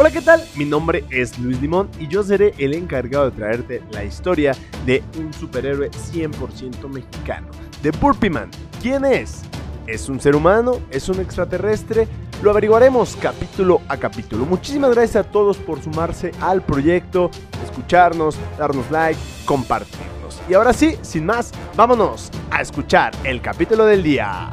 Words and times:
Hola, 0.00 0.10
¿qué 0.10 0.22
tal? 0.22 0.42
Mi 0.56 0.64
nombre 0.64 1.04
es 1.10 1.38
Luis 1.38 1.60
Limón 1.60 1.90
y 1.98 2.08
yo 2.08 2.22
seré 2.22 2.54
el 2.56 2.72
encargado 2.72 3.30
de 3.30 3.36
traerte 3.36 3.82
la 3.90 4.02
historia 4.02 4.56
de 4.86 5.04
un 5.18 5.30
superhéroe 5.30 5.90
100% 5.90 6.88
mexicano, 6.88 7.48
de 7.82 7.90
Burpee 7.90 8.30
Man. 8.30 8.50
¿Quién 8.80 9.04
es? 9.04 9.42
¿Es 9.86 10.08
un 10.08 10.18
ser 10.18 10.34
humano? 10.36 10.80
¿Es 10.90 11.10
un 11.10 11.20
extraterrestre? 11.20 12.08
Lo 12.42 12.50
averiguaremos 12.50 13.14
capítulo 13.16 13.82
a 13.88 13.98
capítulo. 13.98 14.46
Muchísimas 14.46 14.90
gracias 14.94 15.16
a 15.16 15.30
todos 15.30 15.58
por 15.58 15.82
sumarse 15.82 16.32
al 16.40 16.62
proyecto, 16.62 17.30
escucharnos, 17.62 18.38
darnos 18.56 18.90
like, 18.90 19.20
compartirnos. 19.44 20.40
Y 20.48 20.54
ahora 20.54 20.72
sí, 20.72 20.96
sin 21.02 21.26
más, 21.26 21.52
vámonos 21.76 22.30
a 22.50 22.62
escuchar 22.62 23.12
el 23.22 23.42
capítulo 23.42 23.84
del 23.84 24.02
día. 24.02 24.50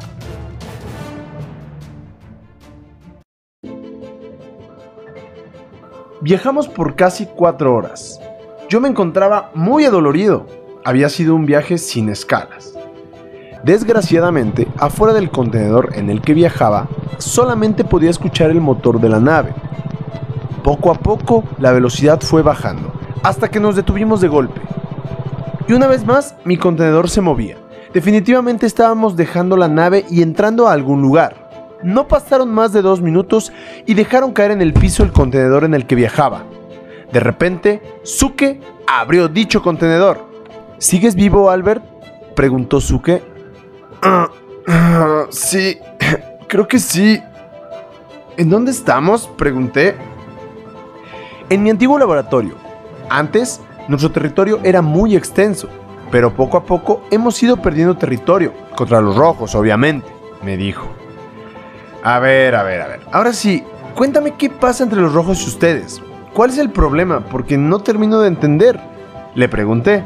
Viajamos 6.20 6.66
por 6.66 6.96
casi 6.96 7.26
cuatro 7.26 7.76
horas. 7.76 8.20
Yo 8.68 8.80
me 8.80 8.88
encontraba 8.88 9.52
muy 9.54 9.84
adolorido. 9.84 10.46
Había 10.84 11.08
sido 11.10 11.36
un 11.36 11.46
viaje 11.46 11.78
sin 11.78 12.08
escalas. 12.08 12.74
Desgraciadamente, 13.62 14.66
afuera 14.78 15.14
del 15.14 15.30
contenedor 15.30 15.90
en 15.94 16.10
el 16.10 16.20
que 16.20 16.34
viajaba, 16.34 16.88
solamente 17.18 17.84
podía 17.84 18.10
escuchar 18.10 18.50
el 18.50 18.60
motor 18.60 19.00
de 19.00 19.08
la 19.08 19.20
nave. 19.20 19.54
Poco 20.64 20.90
a 20.90 20.94
poco, 20.94 21.44
la 21.58 21.70
velocidad 21.70 22.20
fue 22.20 22.42
bajando, 22.42 22.92
hasta 23.22 23.48
que 23.48 23.60
nos 23.60 23.76
detuvimos 23.76 24.20
de 24.20 24.28
golpe. 24.28 24.60
Y 25.68 25.72
una 25.72 25.86
vez 25.86 26.04
más, 26.04 26.34
mi 26.44 26.56
contenedor 26.56 27.08
se 27.08 27.20
movía. 27.20 27.58
Definitivamente 27.94 28.66
estábamos 28.66 29.14
dejando 29.14 29.56
la 29.56 29.68
nave 29.68 30.04
y 30.10 30.22
entrando 30.22 30.66
a 30.66 30.72
algún 30.72 31.00
lugar. 31.00 31.47
No 31.82 32.08
pasaron 32.08 32.52
más 32.52 32.72
de 32.72 32.82
dos 32.82 33.00
minutos 33.00 33.52
y 33.86 33.94
dejaron 33.94 34.32
caer 34.32 34.50
en 34.50 34.62
el 34.62 34.72
piso 34.72 35.02
el 35.02 35.12
contenedor 35.12 35.64
en 35.64 35.74
el 35.74 35.86
que 35.86 35.94
viajaba. 35.94 36.42
De 37.12 37.20
repente, 37.20 37.82
Suke 38.02 38.60
abrió 38.86 39.28
dicho 39.28 39.62
contenedor. 39.62 40.26
¿Sigues 40.78 41.14
vivo, 41.14 41.50
Albert? 41.50 41.84
preguntó 42.34 42.80
Suke. 42.80 43.22
Ah, 44.02 44.28
ah, 44.66 45.26
sí, 45.30 45.78
creo 46.48 46.66
que 46.68 46.78
sí. 46.78 47.20
¿En 48.36 48.50
dónde 48.50 48.70
estamos? 48.70 49.26
pregunté. 49.36 49.96
En 51.50 51.62
mi 51.62 51.70
antiguo 51.70 51.98
laboratorio. 51.98 52.54
Antes, 53.08 53.60
nuestro 53.88 54.10
territorio 54.12 54.60
era 54.64 54.82
muy 54.82 55.16
extenso, 55.16 55.68
pero 56.10 56.34
poco 56.34 56.58
a 56.58 56.64
poco 56.64 57.02
hemos 57.10 57.42
ido 57.42 57.56
perdiendo 57.56 57.96
territorio, 57.96 58.52
contra 58.76 59.00
los 59.00 59.16
rojos, 59.16 59.54
obviamente, 59.54 60.06
me 60.42 60.56
dijo. 60.56 60.88
A 62.08 62.20
ver, 62.20 62.54
a 62.54 62.62
ver, 62.62 62.80
a 62.80 62.86
ver. 62.86 63.00
Ahora 63.12 63.34
sí, 63.34 63.62
cuéntame 63.94 64.34
qué 64.38 64.48
pasa 64.48 64.82
entre 64.82 64.98
los 64.98 65.12
rojos 65.12 65.42
y 65.42 65.48
ustedes. 65.48 66.00
¿Cuál 66.32 66.48
es 66.48 66.56
el 66.56 66.70
problema? 66.70 67.20
Porque 67.20 67.58
no 67.58 67.80
termino 67.80 68.20
de 68.20 68.28
entender. 68.28 68.80
Le 69.34 69.46
pregunté. 69.46 70.02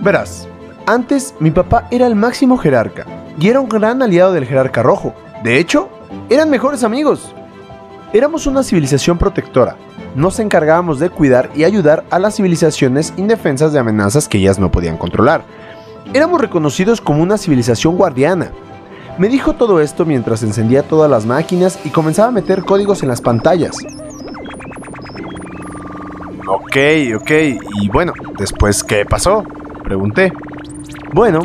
Verás, 0.00 0.46
antes 0.84 1.34
mi 1.40 1.50
papá 1.50 1.88
era 1.90 2.06
el 2.06 2.14
máximo 2.16 2.58
jerarca 2.58 3.06
y 3.40 3.48
era 3.48 3.60
un 3.60 3.68
gran 3.70 4.02
aliado 4.02 4.34
del 4.34 4.44
jerarca 4.44 4.82
rojo. 4.82 5.14
De 5.42 5.58
hecho, 5.58 5.88
eran 6.28 6.50
mejores 6.50 6.84
amigos. 6.84 7.34
Éramos 8.12 8.46
una 8.46 8.62
civilización 8.62 9.16
protectora. 9.16 9.76
Nos 10.16 10.38
encargábamos 10.38 10.98
de 10.98 11.08
cuidar 11.08 11.48
y 11.54 11.64
ayudar 11.64 12.04
a 12.10 12.18
las 12.18 12.36
civilizaciones 12.36 13.14
indefensas 13.16 13.72
de 13.72 13.78
amenazas 13.78 14.28
que 14.28 14.36
ellas 14.36 14.58
no 14.58 14.70
podían 14.70 14.98
controlar. 14.98 15.44
Éramos 16.12 16.42
reconocidos 16.42 17.00
como 17.00 17.22
una 17.22 17.38
civilización 17.38 17.96
guardiana, 17.96 18.52
me 19.18 19.28
dijo 19.28 19.54
todo 19.54 19.80
esto 19.80 20.06
mientras 20.06 20.42
encendía 20.42 20.82
todas 20.82 21.10
las 21.10 21.26
máquinas 21.26 21.78
y 21.84 21.90
comenzaba 21.90 22.28
a 22.28 22.32
meter 22.32 22.64
códigos 22.64 23.02
en 23.02 23.08
las 23.08 23.20
pantallas. 23.20 23.76
Ok, 26.46 26.76
ok, 27.16 27.30
y 27.80 27.88
bueno, 27.90 28.12
después, 28.38 28.82
¿qué 28.82 29.04
pasó? 29.04 29.44
Pregunté. 29.82 30.32
Bueno, 31.12 31.42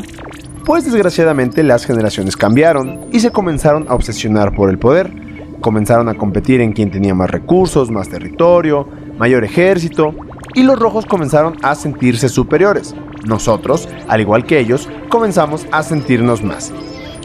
pues 0.66 0.86
desgraciadamente 0.86 1.64
las 1.64 1.86
generaciones 1.86 2.38
cambiaron 2.38 3.08
y 3.12 3.20
se 3.20 3.32
comenzaron 3.32 3.86
a 3.90 3.96
obsesionar 3.96 4.56
por 4.56 4.70
el 4.70 4.80
poder. 4.80 5.12
Comenzaron 5.60 6.10
a 6.10 6.14
competir 6.14 6.62
en 6.62 6.74
quién 6.74 6.92
tenía 6.92 7.16
más 7.16 7.30
recursos, 7.30 7.90
más 7.90 8.10
territorio, 8.10 8.88
mayor 9.18 9.44
ejército, 9.44 10.14
y 10.54 10.64
los 10.64 10.80
rojos 10.80 11.06
comenzaron 11.06 11.56
a 11.64 11.76
sentirse 11.76 12.30
superiores. 12.30 12.96
Nosotros, 13.26 13.90
al 14.08 14.22
igual 14.22 14.46
que 14.46 14.60
ellos, 14.60 14.90
comenzamos 15.10 15.66
a 15.72 15.84
sentirnos 15.84 16.44
más. 16.44 16.72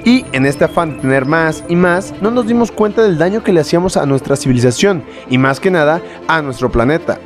Y 0.04 0.24
en 0.32 0.46
este 0.46 0.64
afán 0.64 0.94
de 0.94 1.00
tener 1.00 1.26
más 1.26 1.64
y 1.68 1.76
más, 1.76 2.14
no 2.20 2.30
nos 2.30 2.46
dimos 2.46 2.70
cuenta 2.70 3.02
del 3.02 3.18
daño 3.18 3.42
que 3.42 3.52
le 3.52 3.60
hacíamos 3.60 3.96
a 3.96 4.06
nuestra 4.06 4.36
civilización 4.36 5.04
y 5.28 5.38
más 5.38 5.60
que 5.60 5.70
nada 5.70 6.00
a 6.26 6.40
nuestro 6.42 6.70
planeta. 6.70 7.18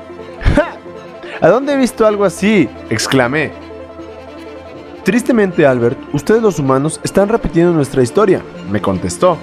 ¿A 1.41 1.49
dónde 1.49 1.75
he 1.75 1.77
visto 1.77 2.06
algo 2.06 2.25
así? 2.25 2.69
exclamé. 2.91 3.53
Tristemente, 5.05 5.66
Albert, 5.66 5.99
ustedes 6.12 6.43
los 6.43 6.59
humanos 6.59 7.00
están 7.03 7.28
repitiendo 7.28 7.72
nuestra 7.72 8.03
historia, 8.03 8.41
me 8.71 8.81
contestó. 8.81 9.37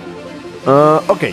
Ah, 0.66 1.01
ok, 1.07 1.25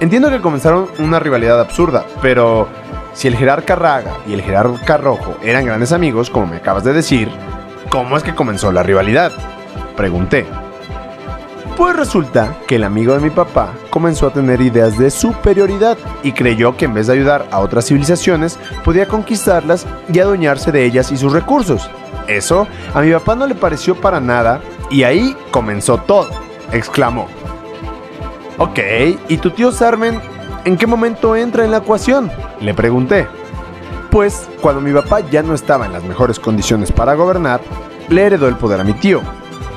entiendo 0.00 0.28
que 0.28 0.40
comenzaron 0.40 0.88
una 0.98 1.20
rivalidad 1.20 1.60
absurda, 1.60 2.04
pero 2.20 2.68
si 3.12 3.28
el 3.28 3.36
jerarca 3.36 3.76
Raga 3.76 4.18
y 4.26 4.32
el 4.32 4.42
jerarca 4.42 4.96
Rojo 4.96 5.36
eran 5.42 5.66
grandes 5.66 5.92
amigos, 5.92 6.30
como 6.30 6.46
me 6.46 6.56
acabas 6.56 6.82
de 6.84 6.92
decir, 6.92 7.28
¿cómo 7.90 8.16
es 8.16 8.24
que 8.24 8.34
comenzó 8.34 8.72
la 8.72 8.82
rivalidad? 8.82 9.32
Pregunté. 9.96 10.46
Pues 11.80 11.96
resulta 11.96 12.58
que 12.66 12.76
el 12.76 12.84
amigo 12.84 13.14
de 13.14 13.20
mi 13.20 13.30
papá 13.30 13.72
comenzó 13.88 14.26
a 14.26 14.34
tener 14.34 14.60
ideas 14.60 14.98
de 14.98 15.10
superioridad 15.10 15.96
y 16.22 16.32
creyó 16.32 16.76
que 16.76 16.84
en 16.84 16.92
vez 16.92 17.06
de 17.06 17.14
ayudar 17.14 17.48
a 17.50 17.60
otras 17.60 17.86
civilizaciones, 17.86 18.58
podía 18.84 19.08
conquistarlas 19.08 19.86
y 20.12 20.18
adueñarse 20.18 20.72
de 20.72 20.84
ellas 20.84 21.10
y 21.10 21.16
sus 21.16 21.32
recursos. 21.32 21.88
Eso 22.28 22.68
a 22.92 23.00
mi 23.00 23.10
papá 23.10 23.34
no 23.34 23.46
le 23.46 23.54
pareció 23.54 23.94
para 23.94 24.20
nada 24.20 24.60
y 24.90 25.04
ahí 25.04 25.34
comenzó 25.52 25.96
todo, 25.96 26.28
exclamó. 26.70 27.28
Ok, 28.58 28.78
¿y 29.30 29.38
tu 29.38 29.50
tío 29.50 29.72
Sarmen 29.72 30.20
en 30.66 30.76
qué 30.76 30.86
momento 30.86 31.34
entra 31.34 31.64
en 31.64 31.70
la 31.70 31.78
ecuación? 31.78 32.30
Le 32.60 32.74
pregunté. 32.74 33.26
Pues 34.10 34.50
cuando 34.60 34.82
mi 34.82 34.92
papá 34.92 35.20
ya 35.20 35.42
no 35.42 35.54
estaba 35.54 35.86
en 35.86 35.94
las 35.94 36.04
mejores 36.04 36.38
condiciones 36.38 36.92
para 36.92 37.14
gobernar, 37.14 37.62
le 38.10 38.26
heredó 38.26 38.48
el 38.48 38.56
poder 38.56 38.82
a 38.82 38.84
mi 38.84 38.92
tío, 38.92 39.22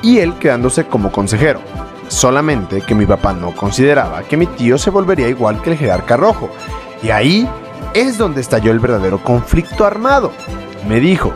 y 0.02 0.18
él 0.18 0.34
quedándose 0.34 0.84
como 0.84 1.10
consejero 1.10 1.60
solamente 2.14 2.80
que 2.80 2.94
mi 2.94 3.06
papá 3.06 3.32
no 3.32 3.54
consideraba 3.54 4.22
que 4.22 4.36
mi 4.36 4.46
tío 4.46 4.78
se 4.78 4.90
volvería 4.90 5.28
igual 5.28 5.60
que 5.60 5.72
el 5.72 5.76
jerarca 5.76 6.16
rojo. 6.16 6.48
Y 7.02 7.10
ahí 7.10 7.48
es 7.92 8.16
donde 8.16 8.40
estalló 8.40 8.72
el 8.72 8.78
verdadero 8.78 9.18
conflicto 9.22 9.84
armado. 9.84 10.32
Me 10.88 11.00
dijo, 11.00 11.32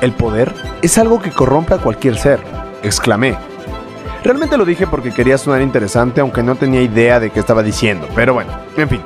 el 0.00 0.12
poder 0.12 0.54
es 0.82 0.96
algo 0.98 1.20
que 1.20 1.30
corrompe 1.30 1.74
a 1.74 1.78
cualquier 1.78 2.16
ser, 2.16 2.40
exclamé. 2.82 3.36
Realmente 4.22 4.56
lo 4.56 4.64
dije 4.64 4.86
porque 4.86 5.12
quería 5.12 5.38
sonar 5.38 5.60
interesante 5.60 6.20
aunque 6.20 6.42
no 6.42 6.56
tenía 6.56 6.82
idea 6.82 7.20
de 7.20 7.30
qué 7.30 7.40
estaba 7.40 7.62
diciendo, 7.62 8.08
pero 8.14 8.34
bueno, 8.34 8.50
en 8.76 8.88
fin. 8.88 9.00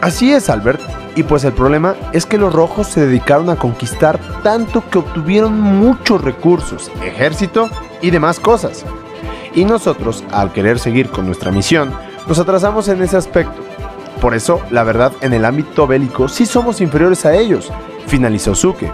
Así 0.00 0.32
es, 0.32 0.48
Albert, 0.48 0.80
y 1.16 1.22
pues 1.22 1.44
el 1.44 1.52
problema 1.52 1.94
es 2.12 2.24
que 2.24 2.38
los 2.38 2.52
rojos 2.52 2.86
se 2.86 3.04
dedicaron 3.04 3.50
a 3.50 3.56
conquistar 3.56 4.18
tanto 4.42 4.82
que 4.88 4.98
obtuvieron 4.98 5.60
muchos 5.60 6.22
recursos, 6.22 6.90
ejército 7.02 7.68
y 8.02 8.10
demás 8.10 8.40
cosas. 8.40 8.84
Y 9.54 9.64
nosotros, 9.64 10.24
al 10.30 10.52
querer 10.52 10.78
seguir 10.78 11.10
con 11.10 11.26
nuestra 11.26 11.50
misión, 11.50 11.92
nos 12.26 12.38
atrasamos 12.38 12.88
en 12.88 13.02
ese 13.02 13.16
aspecto. 13.16 13.62
Por 14.20 14.34
eso, 14.34 14.60
la 14.70 14.84
verdad, 14.84 15.12
en 15.22 15.32
el 15.32 15.44
ámbito 15.44 15.86
bélico 15.86 16.28
sí 16.28 16.44
somos 16.44 16.80
inferiores 16.80 17.24
a 17.24 17.34
ellos, 17.34 17.72
finalizó 18.06 18.54
Suke. 18.54 18.92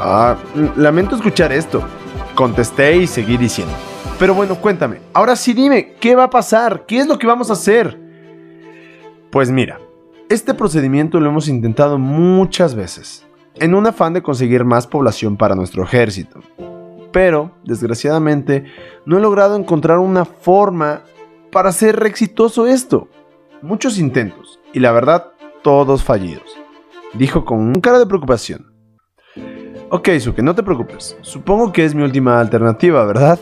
Ah, 0.00 0.36
lamento 0.76 1.16
escuchar 1.16 1.52
esto, 1.52 1.82
contesté 2.34 2.96
y 2.96 3.06
seguí 3.06 3.36
diciendo. 3.36 3.74
Pero 4.18 4.34
bueno, 4.34 4.54
cuéntame, 4.56 5.00
ahora 5.12 5.36
sí 5.36 5.52
dime, 5.52 5.94
¿qué 6.00 6.14
va 6.14 6.24
a 6.24 6.30
pasar? 6.30 6.86
¿Qué 6.86 6.98
es 6.98 7.06
lo 7.06 7.18
que 7.18 7.26
vamos 7.26 7.50
a 7.50 7.52
hacer? 7.52 8.00
Pues 9.30 9.50
mira, 9.50 9.78
este 10.30 10.54
procedimiento 10.54 11.20
lo 11.20 11.28
hemos 11.28 11.48
intentado 11.48 11.98
muchas 11.98 12.74
veces, 12.74 13.25
en 13.58 13.74
un 13.74 13.86
afán 13.86 14.12
de 14.12 14.22
conseguir 14.22 14.64
más 14.64 14.86
población 14.86 15.36
para 15.36 15.54
nuestro 15.54 15.82
ejército. 15.84 16.40
Pero, 17.12 17.52
desgraciadamente, 17.64 18.64
no 19.04 19.18
he 19.18 19.20
logrado 19.20 19.56
encontrar 19.56 19.98
una 19.98 20.24
forma 20.24 21.02
para 21.50 21.70
hacer 21.70 22.04
exitoso 22.06 22.66
esto. 22.66 23.08
Muchos 23.62 23.98
intentos, 23.98 24.60
y 24.72 24.80
la 24.80 24.92
verdad, 24.92 25.32
todos 25.62 26.04
fallidos, 26.04 26.56
dijo 27.14 27.44
con 27.44 27.58
un 27.58 27.80
cara 27.80 27.98
de 27.98 28.06
preocupación. 28.06 28.72
Ok, 29.88 30.10
Suke, 30.18 30.42
no 30.42 30.54
te 30.54 30.62
preocupes. 30.62 31.16
Supongo 31.22 31.72
que 31.72 31.84
es 31.84 31.94
mi 31.94 32.02
última 32.02 32.40
alternativa, 32.40 33.04
¿verdad? 33.04 33.38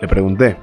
Le 0.00 0.08
pregunté. 0.08 0.56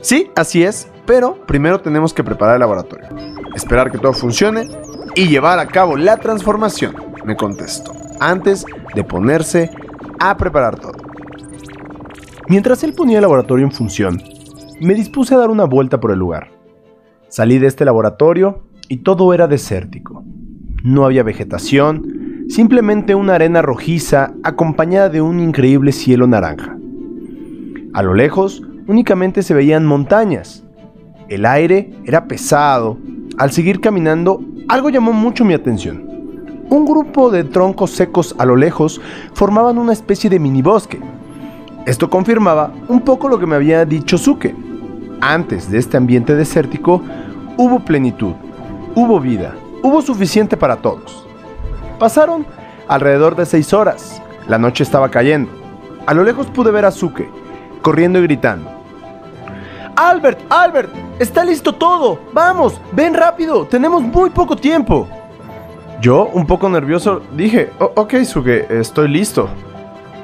Sí, 0.00 0.30
así 0.36 0.62
es, 0.62 0.88
pero 1.06 1.44
primero 1.46 1.80
tenemos 1.80 2.12
que 2.12 2.22
preparar 2.22 2.56
el 2.56 2.60
laboratorio, 2.60 3.08
esperar 3.54 3.90
que 3.90 3.98
todo 3.98 4.12
funcione 4.12 4.68
y 5.14 5.28
llevar 5.28 5.58
a 5.58 5.66
cabo 5.66 5.96
la 5.96 6.18
transformación, 6.18 6.94
me 7.24 7.36
contestó, 7.36 7.92
antes 8.20 8.64
de 8.94 9.04
ponerse 9.04 9.70
a 10.18 10.36
preparar 10.36 10.78
todo. 10.78 10.96
Mientras 12.48 12.84
él 12.84 12.92
ponía 12.94 13.18
el 13.18 13.22
laboratorio 13.22 13.64
en 13.64 13.72
función, 13.72 14.22
me 14.80 14.94
dispuse 14.94 15.34
a 15.34 15.38
dar 15.38 15.50
una 15.50 15.64
vuelta 15.64 16.00
por 16.00 16.10
el 16.10 16.18
lugar. 16.18 16.50
Salí 17.28 17.58
de 17.58 17.66
este 17.66 17.84
laboratorio 17.84 18.64
y 18.88 18.98
todo 18.98 19.32
era 19.32 19.46
desértico. 19.46 20.22
No 20.82 21.04
había 21.04 21.22
vegetación, 21.22 22.46
simplemente 22.48 23.14
una 23.14 23.36
arena 23.36 23.62
rojiza 23.62 24.34
acompañada 24.42 25.08
de 25.08 25.22
un 25.22 25.40
increíble 25.40 25.92
cielo 25.92 26.26
naranja. 26.26 26.76
A 27.94 28.02
lo 28.02 28.12
lejos 28.12 28.62
únicamente 28.86 29.42
se 29.42 29.54
veían 29.54 29.86
montañas. 29.86 30.64
El 31.28 31.46
aire 31.46 31.90
era 32.04 32.26
pesado. 32.28 32.98
Al 33.38 33.50
seguir 33.50 33.80
caminando, 33.80 34.40
algo 34.68 34.90
llamó 34.90 35.12
mucho 35.12 35.44
mi 35.44 35.54
atención. 35.54 36.03
Un 36.74 36.86
grupo 36.86 37.30
de 37.30 37.44
troncos 37.44 37.92
secos 37.92 38.34
a 38.36 38.44
lo 38.44 38.56
lejos 38.56 39.00
formaban 39.32 39.78
una 39.78 39.92
especie 39.92 40.28
de 40.28 40.40
mini 40.40 40.60
bosque. 40.60 40.98
Esto 41.86 42.10
confirmaba 42.10 42.72
un 42.88 43.02
poco 43.02 43.28
lo 43.28 43.38
que 43.38 43.46
me 43.46 43.54
había 43.54 43.84
dicho 43.84 44.18
Suke. 44.18 44.56
Antes 45.20 45.70
de 45.70 45.78
este 45.78 45.96
ambiente 45.96 46.34
desértico, 46.34 47.00
hubo 47.56 47.78
plenitud, 47.78 48.32
hubo 48.96 49.20
vida, 49.20 49.54
hubo 49.84 50.02
suficiente 50.02 50.56
para 50.56 50.78
todos. 50.78 51.24
Pasaron 52.00 52.44
alrededor 52.88 53.36
de 53.36 53.46
seis 53.46 53.72
horas. 53.72 54.20
La 54.48 54.58
noche 54.58 54.82
estaba 54.82 55.12
cayendo. 55.12 55.52
A 56.06 56.12
lo 56.12 56.24
lejos 56.24 56.48
pude 56.48 56.72
ver 56.72 56.86
a 56.86 56.90
Suke, 56.90 57.30
corriendo 57.82 58.18
y 58.18 58.22
gritando. 58.22 58.68
Albert, 59.94 60.40
Albert, 60.50 60.90
está 61.20 61.44
listo 61.44 61.72
todo. 61.72 62.18
Vamos, 62.32 62.80
ven 62.90 63.14
rápido, 63.14 63.64
tenemos 63.64 64.02
muy 64.02 64.30
poco 64.30 64.56
tiempo. 64.56 65.06
Yo, 66.04 66.26
un 66.34 66.46
poco 66.46 66.68
nervioso, 66.68 67.22
dije, 67.34 67.70
ok, 67.78 68.24
Suke, 68.24 68.66
estoy 68.78 69.08
listo. 69.08 69.48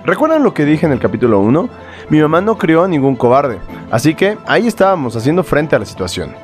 ¿Recuerdan 0.05 0.43
lo 0.43 0.53
que 0.53 0.67
dije 0.67 0.85
en 0.85 0.93
el 0.93 0.99
capítulo 0.99 1.41
1? 1.41 1.71
Mi 2.11 2.21
mamá 2.21 2.43
no 2.43 2.59
crió 2.59 2.85
a 2.85 2.89
ningún 2.89 3.17
cobarde, 3.17 3.61
así 3.91 4.15
que 4.15 4.37
ahí 4.47 4.67
estábamos 4.67 5.17
haciendo 5.17 5.43
frente 5.43 5.75
a 5.75 5.79
la 5.79 5.87
situación. 5.87 6.35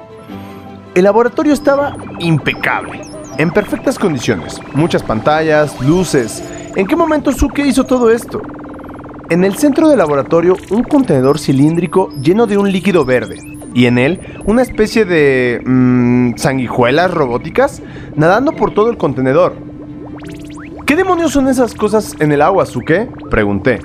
El 0.94 1.04
laboratorio 1.04 1.52
estaba 1.52 1.94
impecable, 2.18 3.02
en 3.36 3.50
perfectas 3.50 3.98
condiciones, 3.98 4.58
muchas 4.72 5.02
pantallas, 5.02 5.78
luces. 5.82 6.42
¿En 6.74 6.86
qué 6.86 6.96
momento 6.96 7.30
Suke 7.30 7.66
hizo 7.66 7.84
todo 7.84 8.10
esto? 8.10 8.40
En 9.28 9.44
el 9.44 9.54
centro 9.58 9.90
del 9.90 9.98
laboratorio, 9.98 10.56
un 10.70 10.82
contenedor 10.82 11.38
cilíndrico 11.38 12.08
lleno 12.22 12.46
de 12.46 12.56
un 12.56 12.72
líquido 12.72 13.04
verde, 13.04 13.36
y 13.76 13.84
en 13.84 13.98
él 13.98 14.20
una 14.46 14.62
especie 14.62 15.04
de 15.04 15.60
mmm, 15.62 16.34
sanguijuelas 16.36 17.12
robóticas 17.12 17.82
nadando 18.14 18.52
por 18.52 18.72
todo 18.72 18.88
el 18.88 18.96
contenedor. 18.96 19.54
¿Qué 20.86 20.96
demonios 20.96 21.32
son 21.32 21.46
esas 21.46 21.74
cosas 21.74 22.16
en 22.18 22.32
el 22.32 22.40
agua, 22.40 22.64
Suke? 22.64 23.10
Pregunté. 23.28 23.80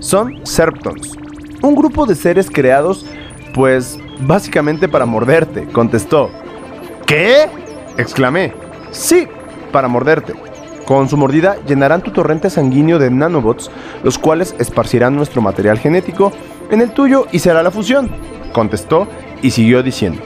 Son 0.00 0.34
Serptons, 0.44 1.16
un 1.62 1.74
grupo 1.74 2.04
de 2.04 2.14
seres 2.14 2.50
creados, 2.50 3.06
pues, 3.54 3.98
básicamente 4.20 4.86
para 4.86 5.06
morderte, 5.06 5.64
contestó. 5.68 6.28
¿Qué? 7.06 7.48
exclamé. 7.96 8.52
Sí, 8.90 9.26
para 9.72 9.88
morderte. 9.88 10.34
Con 10.84 11.08
su 11.08 11.16
mordida 11.16 11.56
llenarán 11.66 12.02
tu 12.02 12.10
torrente 12.10 12.50
sanguíneo 12.50 12.98
de 12.98 13.10
nanobots, 13.10 13.70
los 14.02 14.18
cuales 14.18 14.54
esparcirán 14.58 15.16
nuestro 15.16 15.40
material 15.40 15.78
genético 15.78 16.32
en 16.70 16.82
el 16.82 16.90
tuyo 16.90 17.28
y 17.32 17.38
será 17.38 17.62
la 17.62 17.70
fusión, 17.70 18.10
contestó 18.52 19.08
y 19.42 19.50
siguió 19.50 19.82
diciendo. 19.82 20.22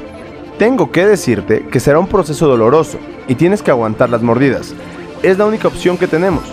Tengo 0.58 0.90
que 0.90 1.06
decirte 1.06 1.66
que 1.70 1.80
será 1.80 1.98
un 1.98 2.06
proceso 2.06 2.46
doloroso 2.46 2.98
y 3.28 3.34
tienes 3.34 3.62
que 3.62 3.70
aguantar 3.70 4.10
las 4.10 4.22
mordidas 4.22 4.74
es 5.22 5.38
la 5.38 5.46
única 5.46 5.68
opción 5.68 5.96
que 5.98 6.06
tenemos. 6.06 6.44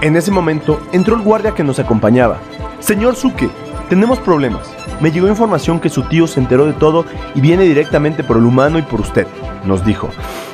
En 0.00 0.16
ese 0.16 0.30
momento 0.30 0.80
entró 0.92 1.16
el 1.16 1.22
guardia 1.22 1.54
que 1.54 1.64
nos 1.64 1.78
acompañaba. 1.78 2.38
Señor 2.80 3.16
Suke, 3.16 3.48
tenemos 3.88 4.18
problemas. 4.18 4.70
Me 5.00 5.10
llegó 5.10 5.28
información 5.28 5.80
que 5.80 5.88
su 5.88 6.02
tío 6.02 6.26
se 6.26 6.40
enteró 6.40 6.66
de 6.66 6.72
todo 6.72 7.04
y 7.34 7.40
viene 7.40 7.64
directamente 7.64 8.22
por 8.22 8.36
el 8.36 8.44
humano 8.44 8.78
y 8.78 8.82
por 8.82 9.00
usted, 9.00 9.26
nos 9.64 9.84
dijo. 9.84 10.10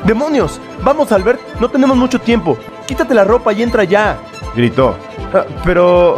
¡Demonios! 0.06 0.60
Vamos, 0.82 1.12
Albert, 1.12 1.40
no 1.60 1.68
tenemos 1.68 1.96
mucho 1.96 2.20
tiempo. 2.20 2.56
Quítate 2.86 3.14
la 3.14 3.24
ropa 3.24 3.52
y 3.52 3.62
entra 3.62 3.84
ya, 3.84 4.18
gritó. 4.54 4.96
Ah, 5.34 5.44
pero... 5.64 6.16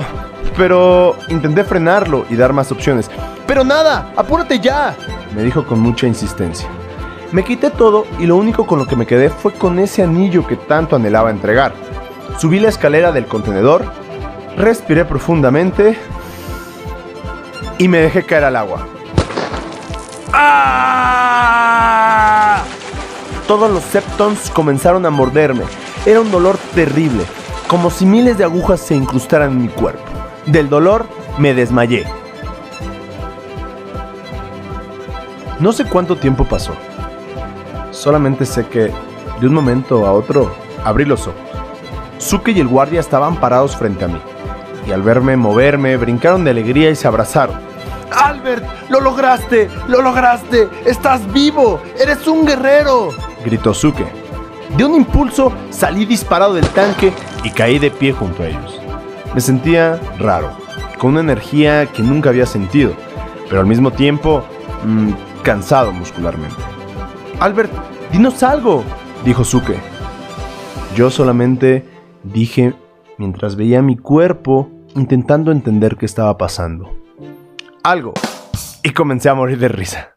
Pero... 0.56 1.16
Intenté 1.28 1.64
frenarlo 1.64 2.26
y 2.28 2.36
dar 2.36 2.52
más 2.52 2.70
opciones. 2.70 3.10
Pero 3.46 3.64
nada, 3.64 4.12
apúrate 4.16 4.60
ya, 4.60 4.96
me 5.34 5.42
dijo 5.42 5.66
con 5.66 5.80
mucha 5.80 6.06
insistencia. 6.06 6.68
Me 7.32 7.44
quité 7.44 7.70
todo 7.70 8.06
y 8.18 8.26
lo 8.26 8.36
único 8.36 8.66
con 8.66 8.78
lo 8.78 8.86
que 8.86 8.96
me 8.96 9.06
quedé 9.06 9.30
fue 9.30 9.52
con 9.54 9.78
ese 9.78 10.02
anillo 10.02 10.46
que 10.46 10.56
tanto 10.56 10.96
anhelaba 10.96 11.30
entregar. 11.30 11.72
Subí 12.38 12.60
la 12.60 12.68
escalera 12.68 13.10
del 13.12 13.26
contenedor, 13.26 13.84
respiré 14.56 15.04
profundamente 15.06 15.96
y 17.78 17.88
me 17.88 17.98
dejé 17.98 18.24
caer 18.24 18.44
al 18.44 18.56
agua. 18.56 18.86
¡Ah! 20.32 21.82
Todos 23.46 23.70
los 23.70 23.82
septons 23.82 24.50
comenzaron 24.50 25.04
a 25.06 25.10
morderme. 25.10 25.64
Era 26.06 26.20
un 26.20 26.30
dolor 26.30 26.58
terrible, 26.74 27.24
como 27.66 27.90
si 27.90 28.06
miles 28.06 28.38
de 28.38 28.44
agujas 28.44 28.80
se 28.80 28.94
incrustaran 28.94 29.52
en 29.52 29.62
mi 29.62 29.68
cuerpo. 29.68 30.04
Del 30.46 30.68
dolor 30.68 31.06
me 31.38 31.54
desmayé. 31.54 32.21
No 35.62 35.72
sé 35.72 35.84
cuánto 35.84 36.16
tiempo 36.16 36.44
pasó. 36.44 36.72
Solamente 37.92 38.44
sé 38.44 38.66
que, 38.66 38.90
de 39.40 39.46
un 39.46 39.54
momento 39.54 40.04
a 40.04 40.12
otro, 40.12 40.52
abrí 40.82 41.04
los 41.04 41.28
ojos. 41.28 41.40
Suke 42.18 42.48
y 42.48 42.58
el 42.58 42.66
guardia 42.66 42.98
estaban 42.98 43.36
parados 43.36 43.76
frente 43.76 44.04
a 44.04 44.08
mí. 44.08 44.20
Y 44.88 44.90
al 44.90 45.02
verme 45.02 45.36
moverme, 45.36 45.96
brincaron 45.96 46.42
de 46.42 46.50
alegría 46.50 46.90
y 46.90 46.96
se 46.96 47.06
abrazaron. 47.06 47.60
¡Albert! 48.10 48.64
¡Lo 48.88 49.00
lograste! 49.00 49.70
¡Lo 49.86 50.02
lograste! 50.02 50.68
¡Estás 50.84 51.32
vivo! 51.32 51.80
¡Eres 51.96 52.26
un 52.26 52.44
guerrero! 52.44 53.10
gritó 53.44 53.72
Suke. 53.72 54.04
De 54.76 54.84
un 54.84 54.96
impulso 54.96 55.52
salí 55.70 56.06
disparado 56.06 56.54
del 56.54 56.66
tanque 56.70 57.12
y 57.44 57.50
caí 57.50 57.78
de 57.78 57.92
pie 57.92 58.10
junto 58.10 58.42
a 58.42 58.48
ellos. 58.48 58.80
Me 59.32 59.40
sentía 59.40 60.00
raro, 60.18 60.50
con 60.98 61.12
una 61.12 61.20
energía 61.20 61.86
que 61.86 62.02
nunca 62.02 62.30
había 62.30 62.46
sentido, 62.46 62.94
pero 63.48 63.60
al 63.60 63.66
mismo 63.66 63.92
tiempo 63.92 64.42
mmm, 64.84 65.12
cansado 65.42 65.92
muscularmente. 65.92 66.62
Albert, 67.40 67.72
Dinos 68.12 68.42
algo, 68.42 68.84
dijo 69.24 69.42
Suke. 69.42 69.74
Yo 70.94 71.08
solamente 71.10 71.82
dije 72.22 72.74
mientras 73.16 73.56
veía 73.56 73.80
mi 73.80 73.96
cuerpo 73.96 74.68
intentando 74.94 75.50
entender 75.50 75.96
qué 75.96 76.04
estaba 76.04 76.36
pasando. 76.36 76.94
Algo. 77.82 78.12
Y 78.82 78.90
comencé 78.90 79.30
a 79.30 79.34
morir 79.34 79.58
de 79.58 79.68
risa. 79.68 80.14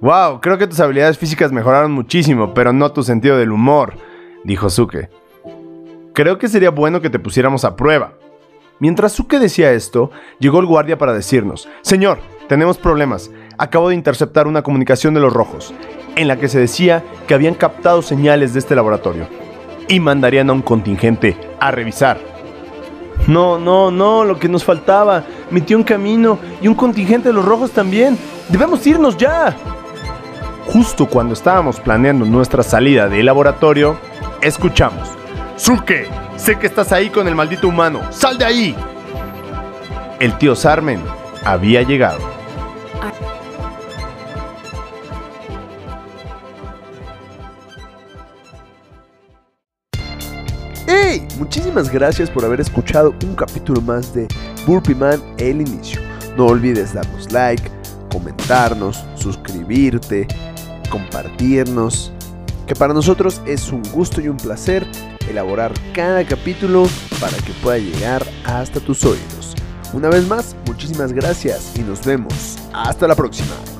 Wow, 0.00 0.40
creo 0.40 0.56
que 0.56 0.68
tus 0.68 0.78
habilidades 0.78 1.18
físicas 1.18 1.50
mejoraron 1.50 1.90
muchísimo, 1.90 2.54
pero 2.54 2.72
no 2.72 2.92
tu 2.92 3.02
sentido 3.02 3.36
del 3.38 3.50
humor, 3.50 3.94
dijo 4.44 4.70
Suke. 4.70 5.10
Creo 6.12 6.38
que 6.38 6.46
sería 6.46 6.70
bueno 6.70 7.00
que 7.00 7.10
te 7.10 7.18
pusiéramos 7.18 7.64
a 7.64 7.74
prueba. 7.74 8.12
Mientras 8.78 9.12
Suke 9.12 9.40
decía 9.40 9.72
esto, 9.72 10.12
llegó 10.38 10.60
el 10.60 10.66
guardia 10.66 10.96
para 10.96 11.12
decirnos, 11.12 11.68
Señor, 11.82 12.20
tenemos 12.46 12.78
problemas. 12.78 13.32
Acabo 13.58 13.88
de 13.88 13.94
interceptar 13.94 14.46
una 14.46 14.62
comunicación 14.62 15.14
de 15.14 15.20
los 15.20 15.32
rojos 15.32 15.72
en 16.14 16.28
la 16.28 16.36
que 16.36 16.48
se 16.48 16.58
decía 16.58 17.02
que 17.26 17.34
habían 17.34 17.54
captado 17.54 18.02
señales 18.02 18.52
de 18.52 18.58
este 18.58 18.76
laboratorio 18.76 19.26
y 19.88 20.00
mandarían 20.00 20.50
a 20.50 20.52
un 20.52 20.62
contingente 20.62 21.36
a 21.58 21.70
revisar. 21.70 22.18
No, 23.26 23.58
no, 23.58 23.90
no, 23.90 24.24
lo 24.24 24.38
que 24.38 24.48
nos 24.48 24.62
faltaba. 24.62 25.24
Tío 25.66 25.78
en 25.78 25.84
camino 25.84 26.38
y 26.60 26.68
un 26.68 26.74
contingente 26.74 27.28
de 27.28 27.34
los 27.34 27.44
rojos 27.44 27.70
también. 27.70 28.18
Debemos 28.48 28.86
irnos 28.86 29.16
ya. 29.16 29.56
Justo 30.66 31.06
cuando 31.06 31.32
estábamos 31.32 31.80
planeando 31.80 32.26
nuestra 32.26 32.62
salida 32.62 33.08
del 33.08 33.26
laboratorio, 33.26 33.96
escuchamos. 34.42 35.08
Suke, 35.56 36.08
sé 36.36 36.58
que 36.58 36.66
estás 36.66 36.92
ahí 36.92 37.08
con 37.08 37.26
el 37.26 37.34
maldito 37.34 37.68
humano. 37.68 38.00
¡Sal 38.10 38.36
de 38.36 38.44
ahí! 38.44 38.76
El 40.20 40.36
tío 40.36 40.54
Sarmen 40.54 41.00
había 41.44 41.82
llegado. 41.82 42.35
Muchísimas 51.38 51.92
gracias 51.92 52.30
por 52.30 52.44
haber 52.46 52.60
escuchado 52.60 53.14
un 53.22 53.34
capítulo 53.34 53.82
más 53.82 54.14
de 54.14 54.26
Burpee 54.66 54.94
Man 54.94 55.22
El 55.36 55.60
Inicio. 55.60 56.00
No 56.36 56.46
olvides 56.46 56.94
darnos 56.94 57.30
like, 57.30 57.70
comentarnos, 58.10 59.04
suscribirte, 59.16 60.26
compartirnos, 60.90 62.12
que 62.66 62.74
para 62.74 62.94
nosotros 62.94 63.42
es 63.46 63.70
un 63.70 63.82
gusto 63.92 64.22
y 64.22 64.28
un 64.28 64.38
placer 64.38 64.86
elaborar 65.28 65.72
cada 65.92 66.24
capítulo 66.24 66.88
para 67.20 67.36
que 67.36 67.52
pueda 67.62 67.78
llegar 67.78 68.26
hasta 68.44 68.80
tus 68.80 69.04
oídos. 69.04 69.54
Una 69.92 70.08
vez 70.08 70.26
más, 70.26 70.56
muchísimas 70.66 71.12
gracias 71.12 71.72
y 71.76 71.80
nos 71.80 72.04
vemos. 72.04 72.56
Hasta 72.72 73.06
la 73.06 73.14
próxima. 73.14 73.75